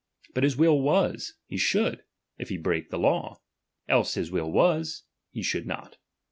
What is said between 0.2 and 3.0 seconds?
But bis will was, he should, if he brake the